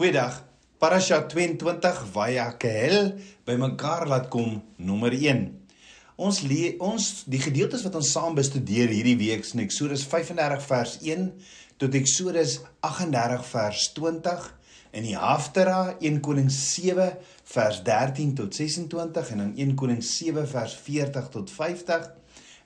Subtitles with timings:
[0.00, 0.38] Goeiedag.
[0.80, 5.42] Parasha 22 Vayakehel bymekaar laat kom nommer 1.
[6.16, 10.94] Ons le ons die gedeeltes wat ons saam bestudeer hierdie week is Eksodus 35 vers
[11.04, 11.26] 1
[11.84, 14.48] tot Eksodus 38 vers 20
[14.96, 17.10] in die Haftara 1 Konings 7
[17.52, 22.08] vers 13 tot 26 en dan 1 Konings 7 vers 40 tot 50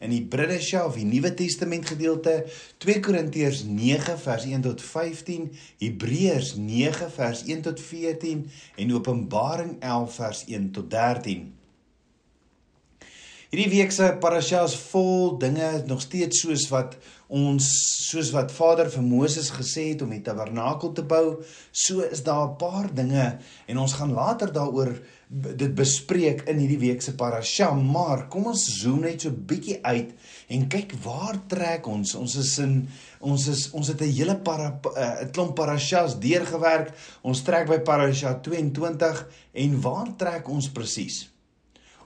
[0.05, 2.45] in die Bridesha of die Nuwe Testament gedeelte
[2.84, 5.48] 2 Korintiërs 9 vers 1 tot 15,
[5.80, 8.45] Hebreërs 9 vers 1 tot 14
[8.77, 11.46] en Openbaring 11 vers 1 tot 13.
[13.55, 16.96] Hierdie week se parasha is vol dinge nog steeds soos wat
[17.30, 17.68] ons
[18.10, 21.38] soos wat Vader vir Moses gesê het om die tabernakel te bou,
[21.71, 24.98] so is daar 'n paar dinge en ons gaan later daaroor
[25.34, 30.12] dit bespreek in hierdie week se parasha, maar kom ons zoom net so bietjie uit
[30.55, 32.15] en kyk waar trek ons.
[32.19, 32.77] Ons is in
[33.24, 36.95] ons is ons het 'n hele para 'n uh, klomp parashas deurgewerk.
[37.23, 41.29] Ons trek by parasha 22 en waar trek ons presies?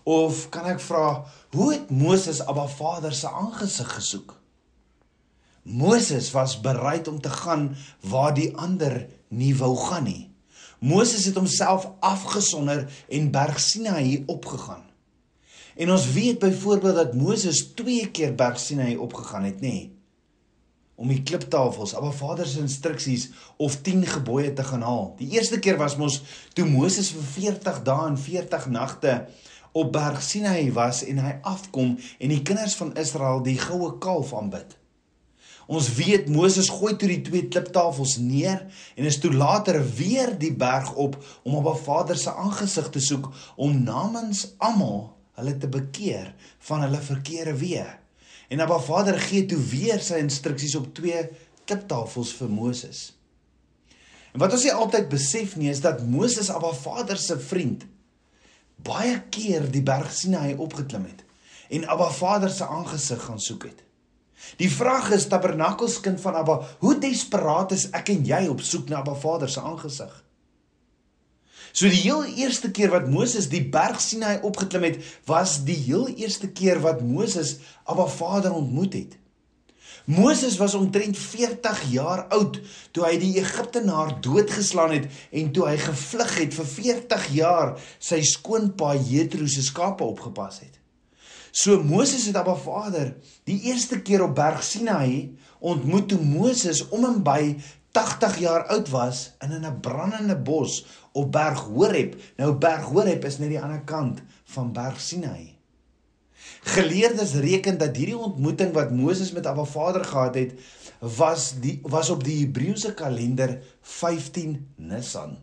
[0.05, 4.41] Of kan ek vra, hoe het Moses Abba Vader se aangesig gesoek?
[5.62, 10.28] Moses was bereid om te gaan waar die ander nie wou gaan nie.
[10.79, 14.84] Moses het homself afgesonder en berg Sinaï opgegaan.
[15.77, 19.61] En ons weet byvoorbeeld dat Moses twee keer berg Sinaï opgegaan het, nê?
[19.61, 19.99] Nee,
[20.99, 23.29] om die kliptafels, Abba Vader se instruksies
[23.62, 25.12] of 10 gebooie te gaan haal.
[25.21, 26.17] Die eerste keer was mos
[26.59, 29.15] toe Moses vir 40 dae en 40 nagte
[29.79, 34.34] op berg Sinaï was en hy afkom en die kinders van Israel die goue kalf
[34.34, 34.75] aanbid.
[35.69, 38.63] Ons weet Moses gooi toe die twee kliptafels neer
[38.97, 43.03] en is toe later weer die berg op om op haar Vader se aangesig te
[43.05, 43.29] soek
[43.61, 46.31] om namens almal hulle te bekeer
[46.71, 47.85] van hulle verkeerde weë.
[48.49, 51.27] En Abba Vader gee toe weer sy instruksies op twee
[51.69, 53.03] kliptafels vir Moses.
[54.33, 57.85] En wat ons nie altyd besef nie is dat Moses Abba Vader se vriend
[58.89, 61.27] baie keer die berg Sinaï opgeklim het
[61.77, 63.84] en Abba Vader se aangesig gaan soek het.
[64.60, 69.03] Die vraag is tabernakelskind van Abba, hoe desperaat is ek en jy op soek na
[69.03, 70.12] Abba Vader se aangesig?
[71.72, 74.98] So die heel eerste keer wat Moses die berg Sinai opgeklim het,
[75.28, 79.19] was die heel eerste keer wat Moses Abba Vader ontmoet het.
[80.09, 82.54] Moses was omtrent 40 jaar oud
[82.97, 88.22] toe hy die Egiptenaar doodgeslaan het en toe hy gevlug het vir 40 jaar sy
[88.25, 90.78] skoonpa Jethro se skape opgepas het.
[91.50, 93.14] So Moses het Abba Vader
[93.48, 97.56] die eerste keer op Berg Sinaï ontmoet toe Moses om en by
[97.97, 102.16] 80 jaar oud was in 'n brandende bos op Berg Horeb.
[102.36, 105.56] Nou Berg Horeb is net die ander kant van Berg Sinaï.
[106.60, 110.53] Geleerdes reken dat hierdie ontmoeting wat Moses met Abba Vader gehad het,
[110.98, 115.38] was die was op die Hebreëse kalender 15 Nisan.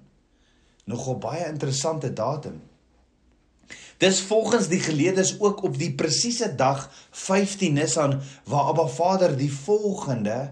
[0.86, 2.62] Nogal baie interessante datum.
[3.98, 9.52] Dis volgens die geleerdes ook op die presiese dag 15 Nisan waar Abba Vader die
[9.52, 10.52] volgende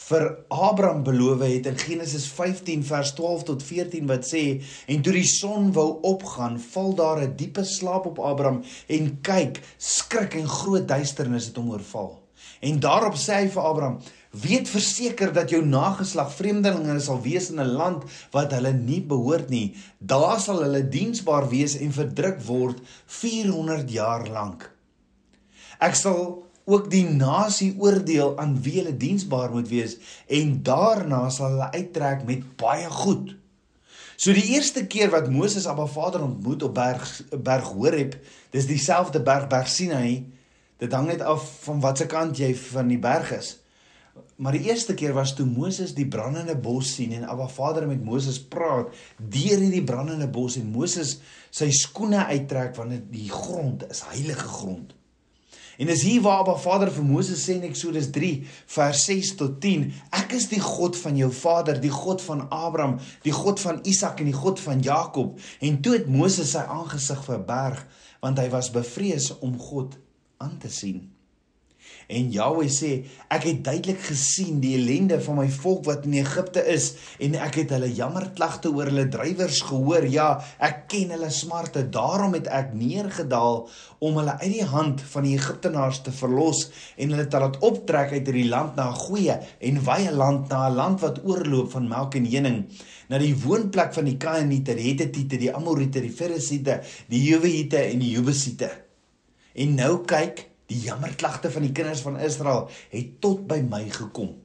[0.00, 4.44] vir Abraham beloof het in Genesis 15 vers 12 tot 14 wat sê
[4.88, 9.60] en toe die son wou opgaan val daar 'n diepe slaap op Abraham en kyk
[9.76, 12.18] skrik en groot duisternis het hom oorval.
[12.60, 17.58] En daarop sê hy vir Abraham Weet verseker dat jou nageslag vreemdelinge sal wees in
[17.60, 19.74] 'n land wat hulle nie behoort nie.
[19.98, 24.70] Daar sal hulle diensbaar wees en verdruk word 400 jaar lank.
[25.80, 29.96] Ek sal ook die nasie oordeel aan wie hulle diensbaar moet wees
[30.28, 33.34] en daarna sal hulle uittrek met baie goed.
[34.16, 38.14] So die eerste keer wat Moses Abba Vader ontmoet op berg berg Horeb,
[38.50, 40.26] dis dieselfde berg Berg Sinai.
[40.78, 43.56] Dit hang net af van watter kant jy van die berg is.
[44.40, 48.04] Maar die eerste keer was toe Moses die brandende bos sien en Abba Vader met
[48.04, 48.88] Moses praat
[49.18, 51.18] deur hierdie brandende bos en Moses
[51.54, 54.96] sy skoene uittrek want die grond is heilige grond.
[55.80, 58.32] En dis hier waar Abba Vader vir Moses sê in Eksodus 3
[58.74, 62.98] vers 6 tot 10: Ek is die God van jou vader, die God van Abraham,
[63.24, 65.38] die God van Isak en die God van Jakob.
[65.60, 67.86] En toe het Moses sy aangesig verberg
[68.20, 69.96] want hy was bevrees om God
[70.44, 71.06] aan te sien.
[72.10, 72.90] En Jahwe sê,
[73.30, 76.88] ek het duidelik gesien die ellende van my volk wat in Egipte is
[77.22, 80.08] en ek het hulle jammerklagte oor hulle drywers gehoor.
[80.10, 81.84] Ja, ek ken hulle smarte.
[81.94, 83.62] Daarom het ek neergedaal
[84.02, 86.66] om hulle uit die hand van die Egiptenaars te verlos
[86.96, 90.66] en hulle te laat optrek uit hierdie land na 'n goeie en wye land, na
[90.68, 92.64] 'n land wat oorloop van melk en honing,
[93.08, 97.98] na die woonplek van die Kanaaniete, die Hittite, die Amoriete, die Ferisiete, die Jewiete en
[97.98, 98.70] die Jebusiete.
[99.54, 104.36] En nou kyk Die jammerklagte van die kinders van Israel het tot by my gekom.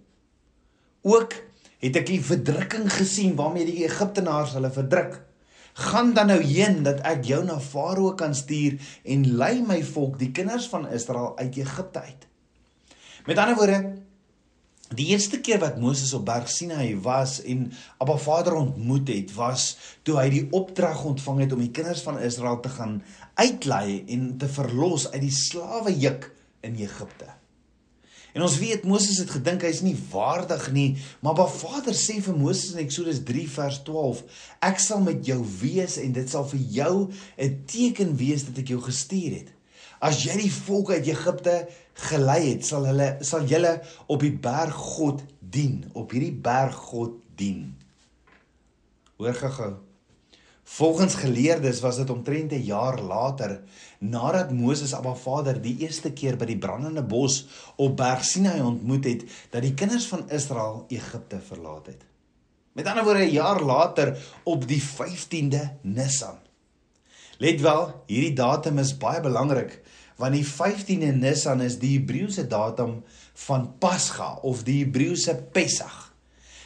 [1.06, 1.38] Ook
[1.83, 5.19] het ek die verdrukking gesien waarmee die Egiptenaars hulle verdruk.
[5.86, 10.16] Gaan dan nou heen dat ek jou na Farao kan stuur en lei my volk,
[10.18, 12.27] die kinders van Israel uit Egipte uit.
[13.27, 13.80] Met ander woorde,
[14.95, 19.75] die eerste keer wat Moses op Berg Sinai was en Abba Vader ontmoet het, was
[20.07, 23.00] toe hy die opdrag ontvang het om die kinders van Israel te gaan
[23.36, 26.30] uitlei en te verlos uit die slawejuk
[26.65, 27.33] in Egipte.
[28.36, 30.89] En ons weet Moses het gedink hy's nie waardig nie,
[31.24, 34.25] maar Ba Vader sê vir Moses in Eksodus 3 vers 12:
[34.59, 36.95] Ek sal met jou wees en dit sal vir jou
[37.39, 39.56] 'n teken wees dat ek jou gestuur het.
[40.03, 43.80] As jy die volk uit Egipte gelei het, sal hulle sal julle
[44.12, 47.75] op die berg God dien, op hierdie berg God dien.
[49.15, 49.74] Hoor gou-gou.
[50.65, 53.62] Volgens geleerdes was dit omtrent 'n jaar later
[54.00, 57.45] nadat Moses Abba Vader die eerste keer by die brandende bos
[57.75, 62.01] op Berg Sinai ontmoet het dat die kinders van Israel Egipte verlaat het.
[62.71, 66.38] Met ander woorde 'n jaar later op die 15de Nisan.
[67.38, 69.81] Let wel, hierdie datum is baie belangrik
[70.21, 73.01] want die 15de Nisan is die Hebreëse datum
[73.47, 76.06] van Pasga of die Hebreëse Pessach.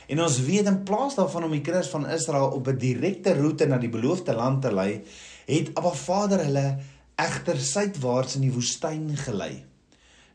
[0.10, 3.66] En ons weet in plaas daarvan om die kinders van Israel op 'n direkte roete
[3.68, 5.02] na die beloofde land te lei,
[5.46, 6.78] het Abba Vader hulle
[7.16, 9.66] egter suidwaarts in die woestyn gelei,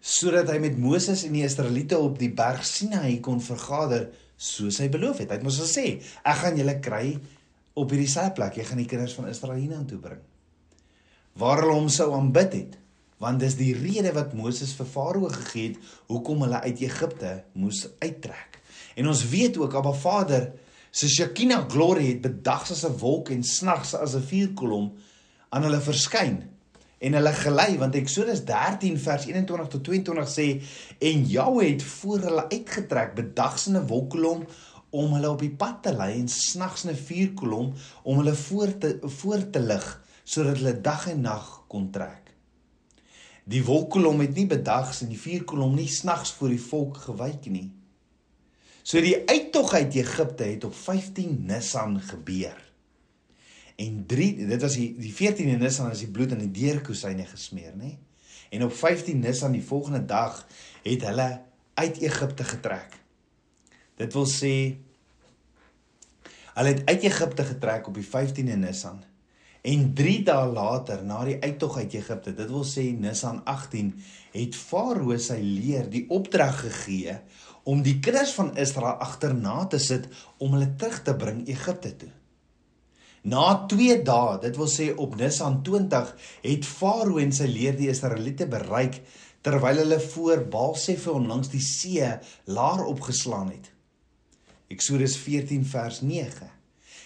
[0.01, 4.89] sodat hy met Moses en die Israeliete op die berg Sinai kon vergader soos hy
[4.89, 5.31] beloof het.
[5.31, 7.19] Hy het mos gesê, ek gaan julle kry
[7.75, 8.57] op hierdie selfde plek.
[8.57, 10.23] Jy gaan die kinders van Israel hiernatoe bring.
[11.41, 12.77] Waar hulle hom sou aanbid het,
[13.19, 17.87] want dis die rede wat Moses vir Farao gegee het hoekom hulle uit Egipte moes
[17.99, 18.61] uittrek.
[18.95, 20.53] En ons weet ook Abba Vader
[20.95, 24.93] se Shekinah glory het bedags as 'n wolk en snags as 'n vuurkolom
[25.49, 26.43] aan hulle verskyn
[26.99, 30.47] en hulle gelei want Eksodus 13 vers 21 tot 22 sê
[30.99, 34.47] en Jahwe het voor hulle uitgetrek bedags in 'n wolkkolom
[34.91, 37.73] om hulle op die pad te lei en snags in 'n vuurkolom
[38.03, 39.87] om hulle voor te voor te lig
[40.25, 42.24] sodat hulle dag en nag kon trek.
[43.45, 47.69] Die wolkkolom het nie bedags en die vuurkolom nie snags voor die volk gewyk nie.
[48.85, 52.57] So die uittog uit Egipte het op 15 Nisan gebeur.
[53.81, 57.73] En 3 dit was die die 14de Nisan as die bloed aan die deurkusyne gesmeer,
[57.77, 57.95] nê?
[58.55, 60.45] En op 15 Nisan die volgende dag
[60.85, 61.29] het hulle
[61.75, 62.93] uit Egipte getrek.
[64.01, 64.55] Dit wil sê
[66.55, 69.03] hulle het uit Egipte getrek op die 15de Nisan.
[69.65, 73.95] En 3 dae later na die uittog uit Egipte, dit wil sê Nisan 18,
[74.35, 77.15] het Farao sy leer die opdrag gegee
[77.65, 82.11] om die kinders van Israel agterna te sit om hulle terug te bring Egipte toe.
[83.33, 86.11] Na 2 dae, dit wil sê op Nisan 20,
[86.45, 89.01] het Farao en sy leer die Israeliete bereik
[89.45, 92.11] terwyl hulle voor Baalsefon langs die see
[92.53, 93.73] laar opgeslaan het.
[94.69, 96.54] Eksodus 14 vers 9.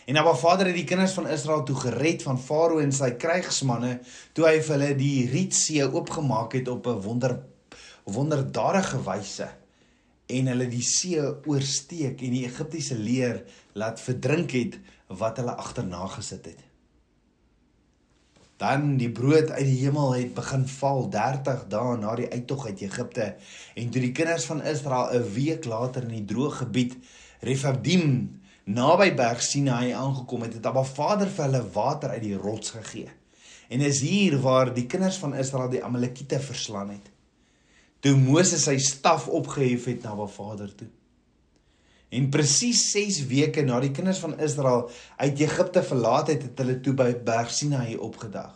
[0.09, 3.99] En Abba Vader het die kinders van Israel toe gered van Farao en sy krygsmanne
[4.33, 7.35] toe hy vir hulle die Rietsee oopgemaak het op 'n wonder
[8.09, 9.49] wonderdadige wyse
[10.27, 13.43] en hulle die see oorsteek en die Egiptiese leer
[13.75, 14.79] laat verdrink het
[15.09, 16.65] wat hulle agterna gesit het.
[18.57, 22.81] Dan die brood uit die hemel het begin val 30 dae na die uittog uit
[22.81, 23.37] Egipte
[23.75, 26.97] en toe die kinders van Israel 'n week later in die droë gebied
[27.41, 28.38] Refidim
[28.69, 33.09] naby Berg Sinai aangekom het, het Abba Vader vir hulle water uit die rots gegee.
[33.69, 37.09] En is hier waar die kinders van Israel die Amalekiete verslaan het
[38.05, 40.89] toe Moses sy staf opgehef het na haar vader toe.
[42.15, 44.87] En presies 6 weke na die kinders van Israel
[45.19, 48.55] uit Egipte verlaat het, het hulle toe by Berg Sinai opgedag.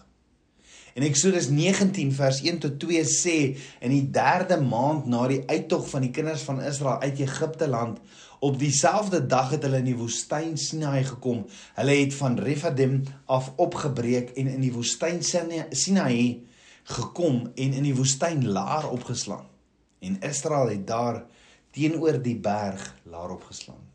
[0.96, 3.36] En Eksodus 19 vers 1 tot 2 sê
[3.80, 8.00] in die 3de maand na die uittog van die kinders van Israel uit Egipte land
[8.42, 11.44] op dieselfde dag het hulle in die woestyn Sinai gekom.
[11.76, 12.96] Hulle het van Refidim
[13.30, 16.42] af opgebreek en in die woestyn Sinai
[16.90, 19.46] gekom en in die woestyn laar opgeslaan.
[20.02, 21.22] En Israel het daar
[21.70, 23.86] teenoor die berg laar opgeslaan.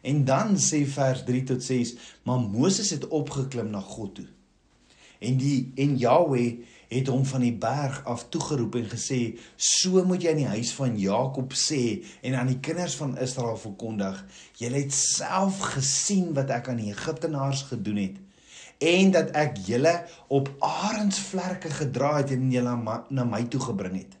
[0.00, 1.94] En dan sê vers 3 tot 6,
[2.24, 4.28] maar Moses het opgeklim na God toe.
[5.18, 6.58] En die en Jahwe
[6.88, 10.72] het hom van die berg af toegeroep en gesê: "So moet jy in die huis
[10.72, 14.24] van Jakob sê en aan die kinders van Israel verkondig:
[14.56, 18.16] Julle het self gesien wat ek aan die Egiptenaars gedoen het
[18.78, 19.94] en dat ek julle
[20.30, 22.76] op arensvlerke gedra het en julle
[23.10, 24.14] na my toe gebring het.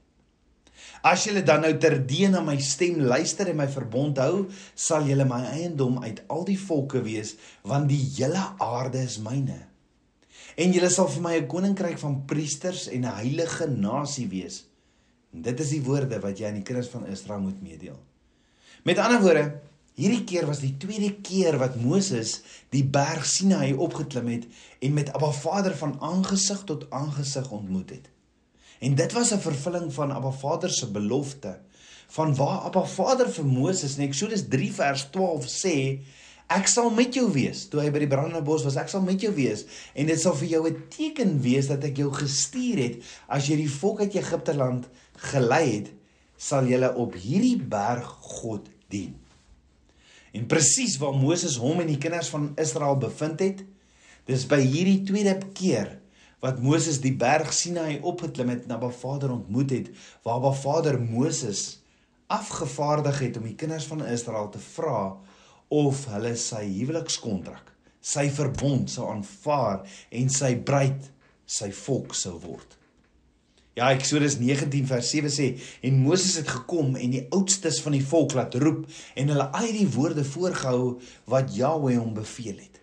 [1.06, 5.26] As julle dan nou terdee na my stem luister en my verbond hou, sal julle
[5.28, 9.67] my eiendom uit al die volke wees, want die hele aarde is myne.
[10.58, 14.66] En julle sal vir my 'n koninkryk van priesters en 'n heilige nasie wees.
[15.32, 17.98] En dit is die woorde wat jy aan die kinders van Israel moet meedeel.
[18.84, 19.60] Met ander woorde,
[19.98, 22.36] Hierdie keer was die tweede keer wat Moses
[22.70, 24.44] die berg Sinaï opgeklim het
[24.78, 28.06] en met Abba Vader van aangesig tot aangesig ontmoet het.
[28.78, 31.58] En dit was 'n vervulling van Abba Vader se belofte
[32.14, 35.98] van waar Abba Vader vir Moses in Eksodus 3 vers 12 sê
[36.48, 37.66] ek sal met jou wees.
[37.68, 39.66] Toe hy by die brandende bos was ek sal met jou wees.
[39.94, 42.96] En dit sal vir jou 'n teken wees dat ek jou gestuur het.
[43.28, 45.88] As jy die volk uit Egipte land gelei het
[46.36, 49.14] sal jy op hierdie berg God dien.
[50.32, 53.64] En presies waar Moses hom en die kinders van Israel bevind het,
[54.26, 55.98] dis by hierdie tweede keer
[56.44, 59.88] wat Moses die berg Sinaï opgeklim het en Abba Vader ontmoet het,
[60.22, 61.80] waar Abba Vader Moses
[62.28, 65.16] afgevaardig het om die kinders van Israel te vra
[65.68, 69.84] of hulle sy huwelikskontrak, sy verbond sou aanvaar
[70.14, 71.10] en sy bruid
[71.48, 72.78] sy volk sou word.
[73.78, 75.44] Ja, Eksodus 19 vers 7 sê
[75.86, 79.68] en Moses het gekom en die oudstes van die volk laat roep en hulle al
[79.70, 80.96] die woorde voorgehou
[81.30, 82.80] wat Jahweh hom beveel het.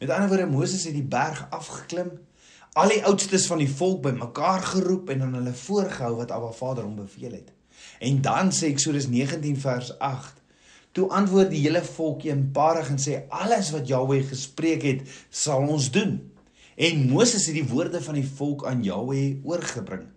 [0.00, 2.14] Met ander woorde Moses het die berg afgeklim,
[2.78, 6.86] al die oudstes van die volk bymekaar geroep en aan hulle voorgehou wat Abba Vader
[6.86, 7.52] hom beveel het.
[8.00, 10.37] En dan sê Eksodus 19 vers 8
[10.98, 15.92] Toe antwoord die hele volk eenparig en sê alles wat Jahweh gespreek het, sal ons
[15.94, 16.16] doen.
[16.74, 20.08] En Moses het die woorde van die volk aan Jahweh oorgebring.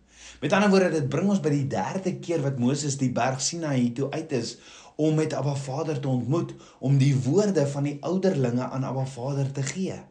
[0.41, 3.91] Met ander woorde, dit bring ons by die derde keer wat Moses die berg Sinaï
[3.93, 4.55] toe uit is
[4.97, 9.53] om met Abba Vader te ontmoet, om die woorde van die ouderlinge aan Abba Vader
[9.53, 10.01] te gee.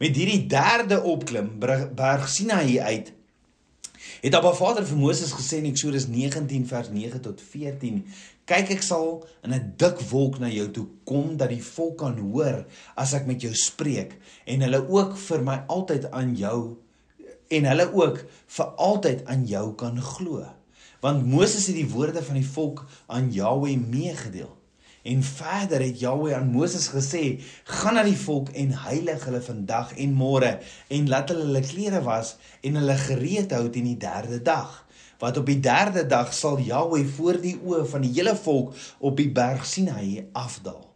[0.00, 3.12] Met hierdie derde opklim berg Sinaï uit
[4.20, 8.02] het Abba Vader vir Moses gesê in Eksodus 19 vers 9 tot 14:
[8.50, 12.16] "Kyk, ek sal in 'n dik wolk na jou toe kom dat die volk kan
[12.18, 12.64] hoor
[12.98, 14.16] as ek met jou spreek
[14.46, 16.58] en hulle ook vir my altyd aan jou
[17.50, 18.18] en hulle ook
[18.56, 20.46] vir altyd aan jou kan glo.
[21.00, 24.50] Want Moses het die woorde van die volk aan Jahweh meegedeel.
[25.02, 29.94] En verder het Jahweh aan Moses gesê: "Gaan na die volk en heilig hulle vandag
[29.96, 34.42] en môre en laat hulle hulle klere was en hulle gereed hou teen die derde
[34.42, 34.89] dag."
[35.20, 39.16] Want op die derde dag sal Jahweh voor die oë van die hele volk op
[39.20, 40.86] die berg Sinaï afdaal.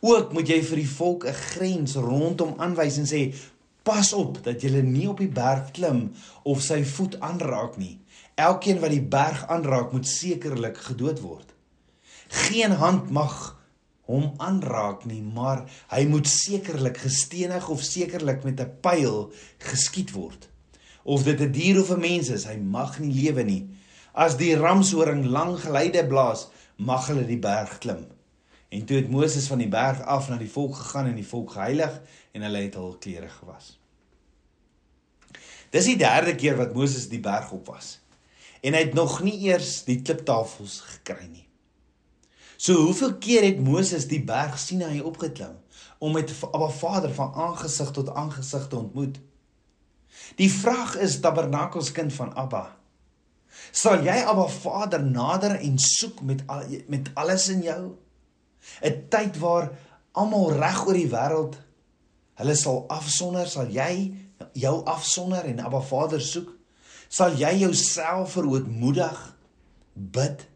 [0.00, 3.34] Ook moet jy vir die volk 'n grens rondom aanwys en sê:
[3.82, 7.98] Pas op dat jy nie op die berg klim of sy voet aanraak nie.
[8.34, 11.54] Elkeen wat die berg aanraak, moet sekerlik gedood word.
[12.28, 13.58] Geen hand mag
[14.06, 20.48] hom aanraak nie, maar hy moet sekerlik gestenig of sekerlik met 'n pyl geskiet word.
[21.02, 23.68] Of dit 'n dier of 'n mens is, hy mag nie lewe nie.
[24.12, 28.06] As die ramshoring lang geleide blaas, mag hulle die berg klim.
[28.68, 31.52] En toe het Moses van die berg af na die volk gegaan en die volk
[31.52, 32.00] geheilig
[32.32, 33.80] en hulle het hul klere gewas.
[35.70, 37.98] Dis die derde keer wat Moses die berg op was.
[38.60, 41.46] En hy het nog nie eers die kliptafels gekry nie.
[42.60, 45.56] So hoeveel keer het Moses die berg Sinaï opgeklim
[45.98, 49.20] om met Abba Vader van aangesig tot aangesig te ontmoet?
[50.38, 52.76] Die vraag is Tabernakels kind van Abba.
[53.72, 57.96] Sal jy Abba Vader nader en soek met al, met alles in jou?
[58.84, 59.70] 'n tyd waar
[60.12, 61.56] almal reg oor die wêreld
[62.40, 64.12] hulle sal afsonder, sal jy
[64.52, 66.48] jou afsonder en Abba Vader soek?
[67.08, 69.18] Sal jy jouself verootmoedig
[69.94, 70.46] bid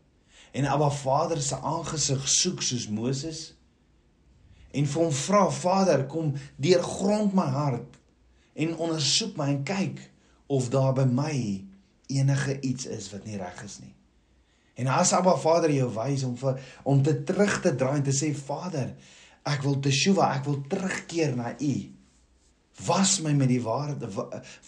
[0.52, 3.54] en Abba Vader se aangesig soek soos Moses?
[4.72, 7.98] En vir hom vra Vader, kom deurgrond my hart
[8.54, 10.00] en ondersoek my en kyk
[10.46, 11.36] of daar by my
[12.12, 13.94] enige iets is wat nie reg is nie.
[14.74, 18.14] En as Abba Vader jou wys om vir om te terug te draai en te
[18.14, 18.94] sê Vader,
[19.46, 21.74] ek wil teshuva, ek wil terugkeer na U.
[22.88, 24.10] Was my met die waarde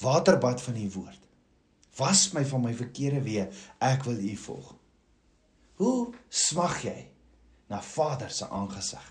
[0.01, 1.23] waterbad van U woord.
[1.99, 3.49] Was my van my verkeerde weë,
[3.83, 4.73] ek wil U volg.
[5.81, 6.99] Hoe smag jy
[7.73, 9.05] na Vader se aangesig?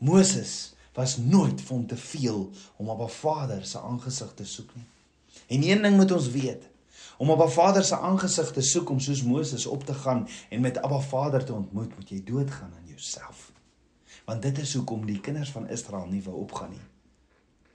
[0.00, 2.42] Moses was nooit vir hom te veel
[2.76, 4.88] om op 'n Vader se aangesig te soek nie.
[5.46, 6.68] En een ding moet ons weet,
[7.16, 10.60] om op 'n Vader se aangesig te soek om soos Moses op te gaan en
[10.60, 13.52] met Abba Vader te ontmoet, moet jy doodgaan aan jouself.
[14.24, 16.86] Want dit is hoekom die kinders van Israel nie wou opgaan nie.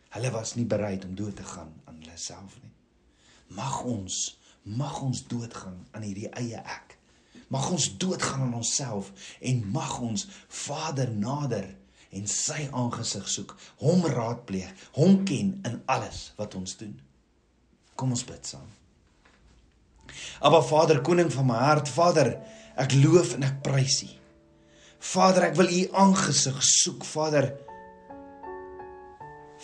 [0.10, 2.72] Hulle was nie bereid om dood te gaan aan hulle self nie.
[3.48, 6.98] Mag ons, mag ons doodgaan aan hierdie eie ek.
[7.48, 11.75] Mag ons doodgaan aan onsself en mag ons Vader nader
[12.15, 13.53] en sy aangesig soek,
[13.84, 16.95] hom raadpleeg, hom ken in alles wat ons doen.
[17.95, 18.67] Kom ons bid saam.
[20.45, 22.36] Aba Vader, koning van my hart, Vader,
[22.79, 24.12] ek loof en ek prys U.
[25.13, 27.51] Vader, ek wil U aangesig soek, Vader.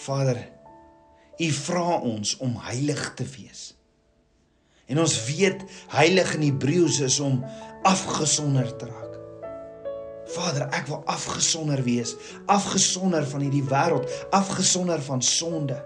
[0.06, 0.42] Vader,
[1.42, 3.72] U vra ons om heilig te wees.
[4.92, 7.40] En ons weet heilig in Hebreëus is om
[7.88, 9.11] afgesonder te raak.
[10.32, 12.16] Vader, ek wil afgesonder wees,
[12.52, 15.78] afgesonder van hierdie wêreld, afgesonder van sonde.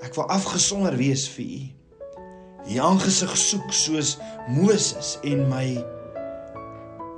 [0.00, 1.60] Ek wil afgesonder wees vir U.
[2.68, 4.16] Die aangesig soek soos
[4.52, 5.66] Moses en my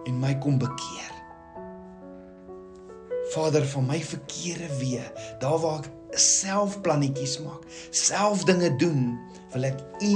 [0.09, 1.11] en my kom bekeer.
[3.33, 5.05] Vader van my verkeerde weë,
[5.41, 7.63] daar waar ek self plannetjies maak,
[7.95, 9.15] self dinge doen,
[9.55, 10.15] wil ek U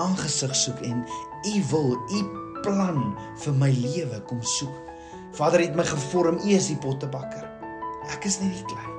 [0.00, 1.02] aangesig soek en
[1.50, 3.12] U wil, U plan
[3.44, 4.74] vir my lewe kom soek.
[5.36, 7.44] Vader het my gevorm, U is die pottebakker.
[8.14, 8.90] Ek is net die klei.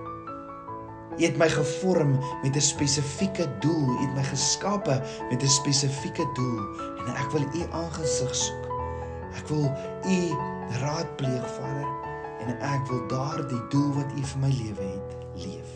[1.16, 6.26] U het my gevorm met 'n spesifieke doel, U het my geskape met 'n spesifieke
[6.36, 6.62] doel
[7.08, 8.66] en ek wil U aangesig soek.
[9.38, 9.66] Ek wil
[10.04, 10.20] U
[10.82, 11.88] raadpleeg, Vader,
[12.40, 15.70] en ek wil daardie doel wat U vir my lewe het, leef.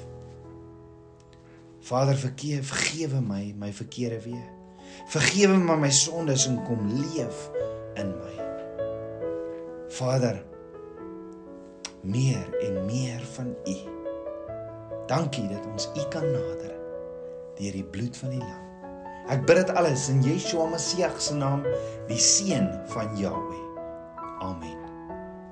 [1.79, 4.47] Vader, vergewe, vergewe my my verkeerde weë.
[5.07, 7.49] Vergewe my my sondes en kom leef
[7.95, 8.35] in my.
[9.89, 10.43] Vader,
[12.01, 13.77] meer en meer van U.
[15.07, 16.75] Dankie dat ons U kan nader
[17.59, 18.65] deur die bloed van die lam.
[19.29, 21.65] Ek bid dit alles in Yeshua Messie se naam,
[22.09, 23.65] die seun van Jahweh.
[24.41, 24.77] Amen.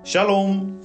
[0.03, 0.79] Shalom.